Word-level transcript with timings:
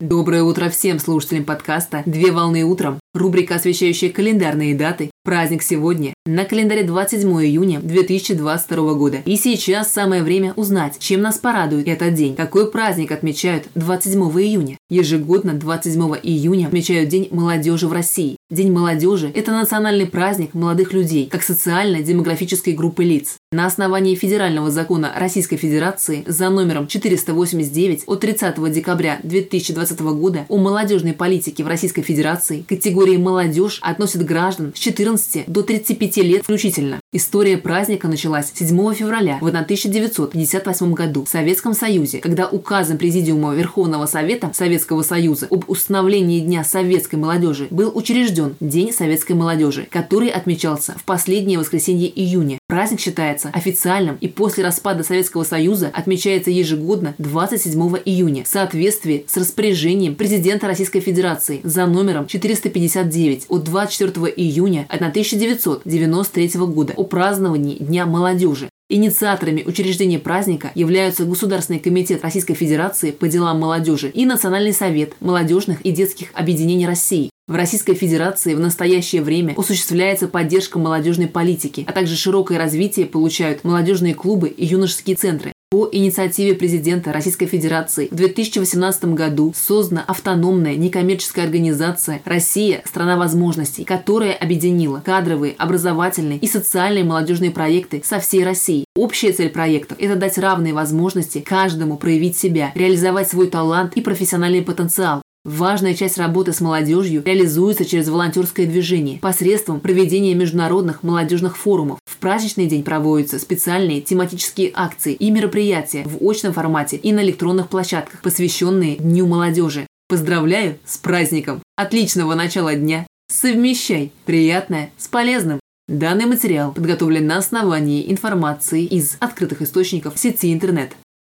Доброе 0.00 0.42
утро 0.44 0.70
всем 0.70 0.98
слушателям 0.98 1.44
подкаста 1.44 2.02
«Две 2.06 2.32
волны 2.32 2.64
утром». 2.64 3.00
Рубрика, 3.12 3.56
освещающая 3.56 4.08
календарные 4.08 4.74
даты. 4.74 5.10
Праздник 5.24 5.62
сегодня. 5.62 6.14
На 6.24 6.46
календаре 6.46 6.84
27 6.84 7.28
июня 7.44 7.80
2022 7.80 8.94
года. 8.94 9.18
И 9.26 9.36
сейчас 9.36 9.92
самое 9.92 10.22
время 10.22 10.54
узнать, 10.54 10.98
чем 10.98 11.20
нас 11.20 11.36
порадует 11.36 11.86
этот 11.86 12.14
день. 12.14 12.34
Какой 12.34 12.70
праздник 12.70 13.12
отмечают 13.12 13.68
27 13.74 14.22
июня? 14.40 14.78
Ежегодно 14.88 15.52
27 15.52 16.00
июня 16.22 16.68
отмечают 16.68 17.10
День 17.10 17.28
молодежи 17.30 17.86
в 17.86 17.92
России. 17.92 18.38
День 18.50 18.72
молодежи– 18.72 19.30
это 19.36 19.52
национальный 19.52 20.06
праздник 20.06 20.54
молодых 20.54 20.92
людей, 20.92 21.28
как 21.28 21.44
социально-демографической 21.44 22.72
группы 22.72 23.04
лиц. 23.04 23.36
На 23.52 23.64
основании 23.64 24.16
федерального 24.16 24.72
закона 24.72 25.12
Российской 25.16 25.56
Федерации 25.56 26.24
за 26.26 26.50
номером 26.50 26.88
489 26.88 28.02
от 28.08 28.20
30 28.20 28.72
декабря 28.72 29.20
2020 29.22 30.00
года 30.00 30.46
о 30.48 30.56
молодежной 30.56 31.12
политике 31.12 31.62
в 31.62 31.68
Российской 31.68 32.02
Федерации 32.02 32.64
категории 32.68 33.18
«молодежь» 33.18 33.78
относят 33.82 34.24
граждан 34.24 34.72
с 34.74 34.80
14 34.80 35.44
до 35.46 35.62
35 35.62 36.16
лет 36.16 36.42
включительно. 36.42 36.98
История 37.12 37.58
праздника 37.58 38.06
началась 38.06 38.52
7 38.54 38.94
февраля 38.94 39.38
в 39.40 39.46
1958 39.48 40.94
году 40.94 41.24
в 41.24 41.28
Советском 41.28 41.74
Союзе, 41.74 42.20
когда 42.20 42.46
указом 42.46 42.98
Президиума 42.98 43.52
Верховного 43.52 44.06
Совета 44.06 44.52
Советского 44.54 45.02
Союза 45.02 45.48
об 45.50 45.68
установлении 45.68 46.38
Дня 46.38 46.62
советской 46.62 47.16
молодежи 47.16 47.66
был 47.70 47.90
учрежден 47.96 48.54
День 48.60 48.92
советской 48.92 49.32
молодежи, 49.32 49.88
который 49.90 50.28
отмечался 50.28 50.92
в 50.96 51.02
последнее 51.02 51.58
воскресенье 51.58 52.08
июня. 52.08 52.60
Праздник 52.68 53.00
считается 53.00 53.50
официальным 53.52 54.16
и 54.20 54.28
после 54.28 54.62
распада 54.62 55.02
Советского 55.02 55.42
Союза 55.42 55.90
отмечается 55.92 56.52
ежегодно 56.52 57.16
27 57.18 57.96
июня 58.04 58.44
в 58.44 58.46
соответствии 58.46 59.24
с 59.26 59.36
распоряжением 59.36 60.14
президента 60.14 60.68
Российской 60.68 61.00
Федерации 61.00 61.60
за 61.64 61.86
номером 61.86 62.28
459 62.28 63.46
от 63.48 63.64
24 63.64 64.32
июня 64.36 64.86
1993 64.88 66.50
года 66.66 66.99
о 67.00 67.04
праздновании 67.04 67.76
Дня 67.76 68.04
молодежи. 68.04 68.68
Инициаторами 68.90 69.62
учреждения 69.64 70.18
праздника 70.18 70.70
являются 70.74 71.24
Государственный 71.24 71.78
комитет 71.78 72.22
Российской 72.22 72.52
Федерации 72.52 73.10
по 73.10 73.26
делам 73.26 73.58
молодежи 73.58 74.10
и 74.10 74.26
Национальный 74.26 74.74
совет 74.74 75.14
молодежных 75.20 75.80
и 75.80 75.92
детских 75.92 76.28
объединений 76.34 76.86
России. 76.86 77.30
В 77.48 77.54
Российской 77.54 77.94
Федерации 77.94 78.54
в 78.54 78.60
настоящее 78.60 79.22
время 79.22 79.54
осуществляется 79.56 80.28
поддержка 80.28 80.78
молодежной 80.78 81.26
политики, 81.26 81.86
а 81.88 81.92
также 81.92 82.16
широкое 82.16 82.58
развитие 82.58 83.06
получают 83.06 83.64
молодежные 83.64 84.14
клубы 84.14 84.48
и 84.48 84.66
юношеские 84.66 85.16
центры. 85.16 85.54
По 85.72 85.88
инициативе 85.92 86.54
президента 86.54 87.12
Российской 87.12 87.46
Федерации. 87.46 88.08
В 88.10 88.16
2018 88.16 89.04
году 89.14 89.52
создана 89.54 90.02
автономная 90.04 90.74
некоммерческая 90.74 91.44
организация 91.44 92.20
«Россия– 92.24 92.82
страна 92.84 93.16
возможностей», 93.16 93.84
которая 93.84 94.32
объединила 94.32 94.98
кадровые, 94.98 95.54
образовательные 95.56 96.40
и 96.40 96.48
социальные 96.48 97.04
молодежные 97.04 97.52
проекты 97.52 98.02
со 98.04 98.18
всей 98.18 98.42
России. 98.42 98.84
Общая 98.96 99.30
цель 99.30 99.50
проектов– 99.50 99.96
это 100.00 100.16
дать 100.16 100.38
равные 100.38 100.74
возможности 100.74 101.38
каждому 101.38 101.98
проявить 101.98 102.36
себя, 102.36 102.72
реализовать 102.74 103.28
свой 103.28 103.46
талант 103.46 103.96
и 103.96 104.00
профессиональный 104.00 104.62
потенциал, 104.62 105.22
Важная 105.44 105.94
часть 105.94 106.18
работы 106.18 106.52
с 106.52 106.60
молодежью 106.60 107.22
реализуется 107.24 107.86
через 107.86 108.10
волонтерское 108.10 108.66
движение 108.66 109.18
посредством 109.20 109.80
проведения 109.80 110.34
международных 110.34 111.02
молодежных 111.02 111.56
форумов. 111.56 111.98
В 112.04 112.18
праздничный 112.18 112.66
день 112.66 112.82
проводятся 112.82 113.38
специальные 113.38 114.02
тематические 114.02 114.70
акции 114.74 115.14
и 115.14 115.30
мероприятия 115.30 116.04
в 116.04 116.22
очном 116.22 116.52
формате 116.52 116.98
и 116.98 117.10
на 117.14 117.20
электронных 117.22 117.68
площадках, 117.68 118.20
посвященные 118.20 118.96
Дню 118.96 119.26
молодежи. 119.26 119.86
Поздравляю 120.08 120.78
с 120.84 120.98
праздником! 120.98 121.62
Отличного 121.74 122.34
начала 122.34 122.74
дня! 122.74 123.06
Совмещай 123.32 124.12
приятное 124.26 124.90
с 124.98 125.08
полезным! 125.08 125.58
Данный 125.88 126.26
материал 126.26 126.72
подготовлен 126.72 127.26
на 127.26 127.38
основании 127.38 128.12
информации 128.12 128.84
из 128.84 129.16
открытых 129.20 129.62
источников 129.62 130.18
сети 130.18 130.52
интернет. 130.52 130.92